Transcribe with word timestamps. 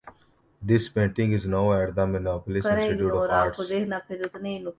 This 0.59 0.89
painting 0.89 1.33
is 1.33 1.45
now 1.45 1.71
at 1.79 1.93
the 1.93 2.07
Minneapolis 2.07 2.65
Institute 2.65 3.11
of 3.11 3.29
Arts. 3.29 3.71